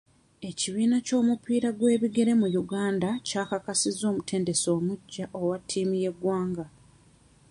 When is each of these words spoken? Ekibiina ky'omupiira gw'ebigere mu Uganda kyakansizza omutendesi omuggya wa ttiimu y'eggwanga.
Ekibiina 0.49 0.97
ky'omupiira 1.07 1.69
gw'ebigere 1.77 2.33
mu 2.41 2.47
Uganda 2.61 3.09
kyakansizza 3.27 4.03
omutendesi 4.11 4.67
omuggya 4.77 5.25
wa 5.47 5.57
ttiimu 5.61 5.93
y'eggwanga. 6.03 6.65